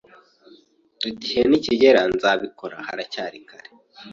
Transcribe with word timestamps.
igihe 1.09 1.41
nikigera 1.49 2.01
nzabikora 2.13 2.75
haracyari 2.87 3.39
kare 3.49 3.69